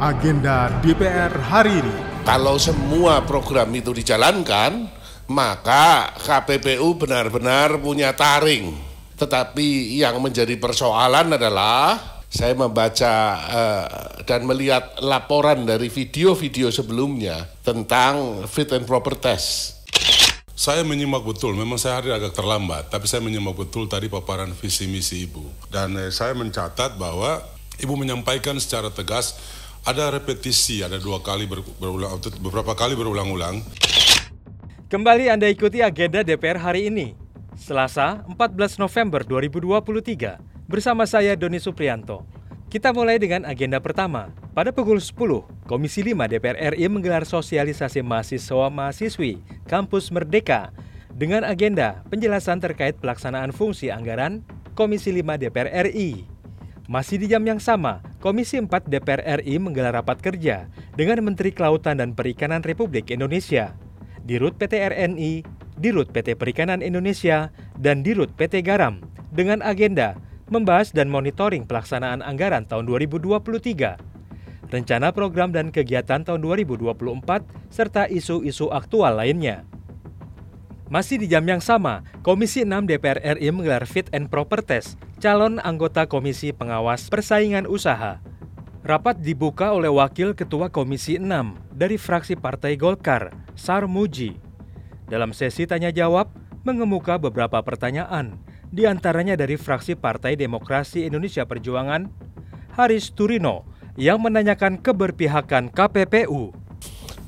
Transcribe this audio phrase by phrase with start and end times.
[0.00, 1.94] agenda DPR hari ini.
[2.24, 4.88] Kalau semua program itu dijalankan,
[5.28, 8.72] maka KPPU benar-benar punya taring.
[9.20, 12.00] Tetapi yang menjadi persoalan adalah
[12.32, 13.86] saya membaca uh,
[14.24, 19.84] dan melihat laporan dari video-video sebelumnya tentang fit and proper test.
[20.56, 24.88] Saya menyimak betul, memang saya hadir agak terlambat, tapi saya menyimak betul tadi paparan visi
[24.88, 25.72] misi Ibu.
[25.72, 27.40] Dan eh, saya mencatat bahwa
[27.80, 29.40] Ibu menyampaikan secara tegas
[29.84, 33.64] ada repetisi, ada dua kali ber, berulang, beberapa kali berulang-ulang.
[34.90, 37.14] Kembali Anda ikuti agenda DPR hari ini,
[37.54, 42.26] Selasa 14 November 2023, bersama saya Doni Suprianto.
[42.70, 44.30] Kita mulai dengan agenda pertama.
[44.54, 45.14] Pada pukul 10,
[45.66, 50.74] Komisi 5 DPR RI menggelar sosialisasi mahasiswa-mahasiswi Kampus Merdeka
[51.14, 54.42] dengan agenda penjelasan terkait pelaksanaan fungsi anggaran
[54.74, 56.26] Komisi 5 DPR RI.
[56.90, 62.04] Masih di jam yang sama, Komisi 4 DPR RI menggelar rapat kerja dengan Menteri Kelautan
[62.04, 63.72] dan Perikanan Republik Indonesia,
[64.28, 65.40] Dirut PT RNI,
[65.80, 67.48] Dirut PT Perikanan Indonesia,
[67.80, 69.00] dan Dirut PT Garam
[69.32, 70.20] dengan agenda
[70.52, 74.10] membahas dan monitoring pelaksanaan anggaran tahun 2023
[74.70, 76.94] rencana program dan kegiatan tahun 2024,
[77.68, 79.66] serta isu-isu aktual lainnya.
[80.90, 85.62] Masih di jam yang sama, Komisi 6 DPR RI menggelar fit and proper test calon
[85.62, 88.18] anggota Komisi Pengawas Persaingan Usaha.
[88.82, 91.30] Rapat dibuka oleh Wakil Ketua Komisi 6
[91.70, 94.34] dari fraksi Partai Golkar, Sarmuji.
[95.06, 96.34] Dalam sesi tanya jawab,
[96.66, 98.42] mengemuka beberapa pertanyaan,
[98.74, 102.10] di antaranya dari fraksi Partai Demokrasi Indonesia Perjuangan,
[102.74, 103.62] Haris Turino,
[103.94, 106.50] yang menanyakan keberpihakan KPPU.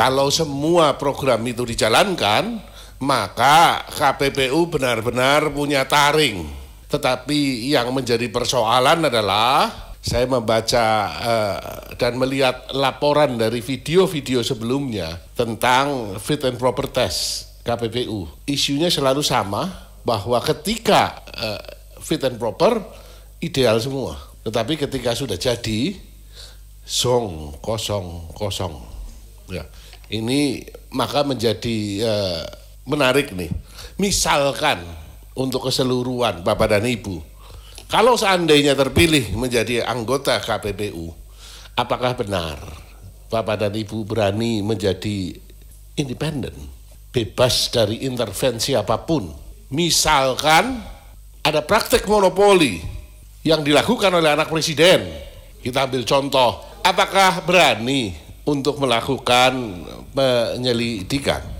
[0.00, 2.69] Kalau semua program itu dijalankan,
[3.00, 6.44] maka KPPU benar-benar punya taring.
[6.90, 10.86] Tetapi yang menjadi persoalan adalah saya membaca
[11.20, 11.58] uh,
[11.96, 18.28] dan melihat laporan dari video-video sebelumnya tentang fit and proper test KPPU.
[18.44, 19.68] Isunya selalu sama
[20.04, 21.62] bahwa ketika uh,
[22.00, 22.80] fit and proper
[23.40, 24.16] ideal semua.
[24.40, 25.96] Tetapi ketika sudah jadi
[26.90, 28.74] song kosong kosong
[29.46, 29.62] ya
[30.10, 32.42] ini maka menjadi uh,
[32.90, 33.54] menarik nih.
[33.96, 34.82] Misalkan
[35.38, 37.22] untuk keseluruhan bapak dan ibu
[37.90, 41.10] kalau seandainya terpilih menjadi anggota KPPU
[41.74, 42.58] apakah benar
[43.26, 45.34] bapak dan ibu berani menjadi
[45.98, 46.54] independen
[47.10, 49.26] bebas dari intervensi apa pun?
[49.74, 50.78] Misalkan
[51.42, 52.78] ada praktek monopoli
[53.42, 55.10] yang dilakukan oleh anak presiden.
[55.58, 58.14] Kita ambil contoh apakah berani
[58.46, 59.82] untuk melakukan
[60.14, 61.59] penyelidikan?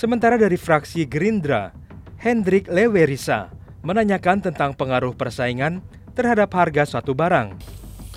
[0.00, 1.76] Sementara dari fraksi Gerindra,
[2.16, 3.52] Hendrik Lewerisa
[3.84, 5.84] menanyakan tentang pengaruh persaingan
[6.16, 7.60] terhadap harga suatu barang.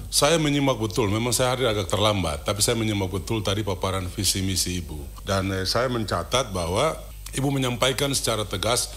[0.07, 4.39] Saya menyimak betul, memang saya hadir agak terlambat, tapi saya menyimak betul tadi paparan visi
[4.39, 5.27] misi Ibu.
[5.27, 6.95] Dan eh, saya mencatat bahwa
[7.35, 8.87] Ibu menyampaikan secara tegas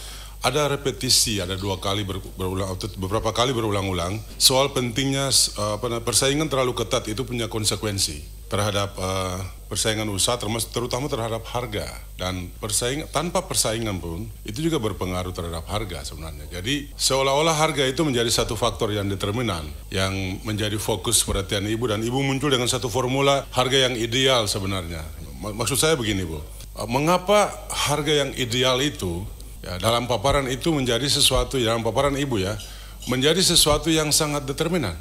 [0.47, 2.71] ada repetisi, ada dua kali ber, berulang,
[3.03, 5.75] beberapa kali berulang-ulang soal pentingnya uh,
[6.07, 11.83] persaingan terlalu ketat itu punya konsekuensi terhadap uh, persaingan usaha termasuk terutama terhadap harga
[12.15, 16.47] dan persaing tanpa persaingan pun itu juga berpengaruh terhadap harga sebenarnya.
[16.47, 20.15] Jadi seolah-olah harga itu menjadi satu faktor yang determinan yang
[20.47, 25.03] menjadi fokus perhatian ibu dan ibu muncul dengan satu formula harga yang ideal sebenarnya.
[25.43, 26.39] Maksud saya begini bu,
[26.87, 29.27] mengapa harga yang ideal itu
[29.67, 32.55] ya, dalam paparan itu menjadi sesuatu dalam paparan ibu ya
[33.11, 34.95] menjadi sesuatu yang sangat determinan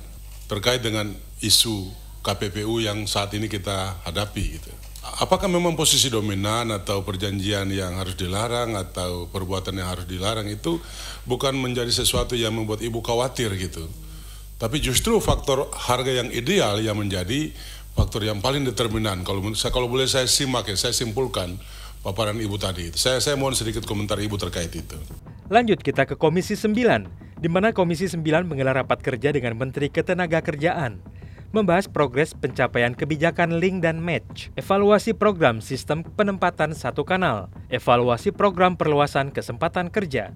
[0.50, 1.10] terkait dengan
[1.42, 4.74] isu KPPU yang saat ini kita hadapi gitu.
[5.22, 10.82] Apakah memang posisi dominan atau perjanjian yang harus dilarang atau perbuatan yang harus dilarang itu
[11.30, 13.86] bukan menjadi sesuatu yang membuat ibu khawatir gitu.
[14.58, 17.54] Tapi justru faktor harga yang ideal yang menjadi
[17.94, 19.22] faktor yang paling determinan.
[19.22, 21.56] Kalau kalau boleh saya simak ya, saya simpulkan
[22.04, 22.92] paparan Ibu tadi.
[22.94, 24.98] Saya saya mohon sedikit komentar Ibu terkait itu.
[25.48, 31.15] Lanjut kita ke Komisi 9, di mana Komisi 9 menggelar rapat kerja dengan Menteri Ketenagakerjaan
[31.56, 38.76] membahas progres pencapaian kebijakan link dan match, evaluasi program sistem penempatan satu kanal, evaluasi program
[38.76, 40.36] perluasan kesempatan kerja.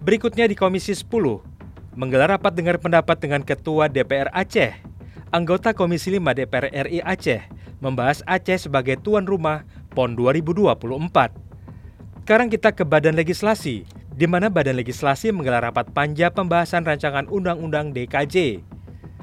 [0.00, 1.04] Berikutnya di Komisi 10,
[1.92, 4.72] menggelar rapat dengar pendapat dengan Ketua DPR Aceh,
[5.28, 7.44] anggota Komisi 5 DPR RI Aceh,
[7.84, 12.24] membahas Aceh sebagai tuan rumah PON 2024.
[12.24, 13.84] Sekarang kita ke Badan Legislasi,
[14.16, 18.71] di mana Badan Legislasi menggelar rapat panja pembahasan rancangan Undang-Undang DKJ.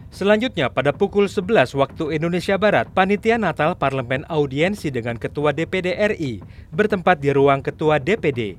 [0.09, 6.41] Selanjutnya, pada pukul 11 waktu Indonesia Barat, Panitia Natal Parlemen audiensi dengan Ketua DPD RI
[6.73, 8.57] bertempat di ruang Ketua DPD.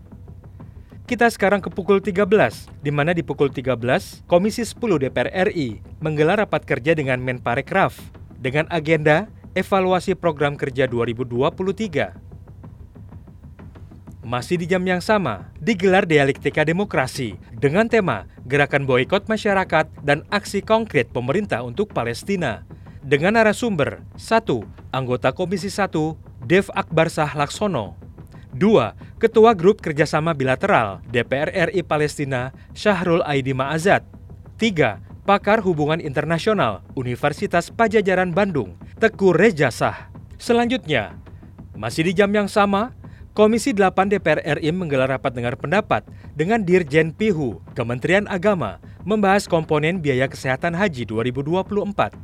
[1.10, 6.38] Kita sekarang ke pukul 13, di mana di pukul 13, Komisi 10 DPR RI menggelar
[6.38, 7.98] rapat kerja dengan Menparekraf
[8.38, 9.26] dengan agenda
[9.58, 12.29] evaluasi program kerja 2023.
[14.20, 20.60] Masih di jam yang sama, digelar dialektika demokrasi dengan tema Gerakan Boykot Masyarakat dan Aksi
[20.60, 22.68] Konkret Pemerintah untuk Palestina.
[23.00, 24.92] Dengan narasumber, 1.
[24.92, 25.96] Anggota Komisi 1,
[26.44, 27.96] Dev Akbar Sah Laksono,
[28.52, 29.16] 2.
[29.16, 34.04] Ketua Grup Kerjasama Bilateral DPR RI Palestina Syahrul Aidi Ma'azat
[34.60, 35.24] 3.
[35.24, 41.20] Pakar Hubungan Internasional Universitas Pajajaran Bandung Teguh Rejasah Selanjutnya,
[41.76, 42.96] masih di jam yang sama,
[43.40, 46.04] Komisi 8 DPR RI menggelar rapat dengar pendapat
[46.36, 52.20] dengan Dirjen Pihu, Kementerian Agama, membahas komponen biaya kesehatan haji 2024.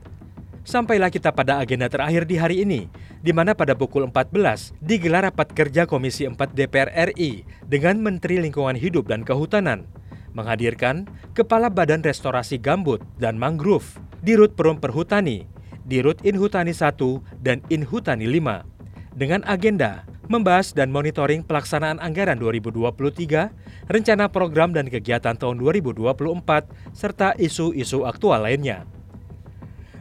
[0.69, 2.93] Sampailah kita pada agenda terakhir di hari ini,
[3.25, 8.77] di mana pada pukul 14 digelar rapat kerja Komisi 4 DPR RI dengan Menteri Lingkungan
[8.77, 9.89] Hidup dan Kehutanan,
[10.37, 15.49] menghadirkan Kepala Badan Restorasi Gambut dan Mangrove, Dirut Perum Perhutani,
[15.89, 16.93] Dirut Inhutani 1
[17.41, 18.69] dan Inhutani 5,
[19.17, 23.51] dengan agenda membahas dan monitoring pelaksanaan anggaran 2023,
[23.91, 28.87] rencana program dan kegiatan tahun 2024, serta isu-isu aktual lainnya.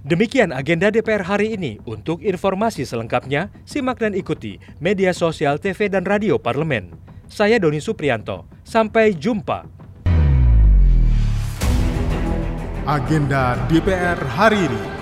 [0.06, 1.82] Demikian agenda DPR hari ini.
[1.90, 6.94] Untuk informasi selengkapnya, simak dan ikuti media sosial TV dan radio parlemen.
[7.26, 8.46] Saya Doni Suprianto.
[8.62, 9.66] Sampai jumpa.
[12.86, 14.95] Agenda DPR hari ini.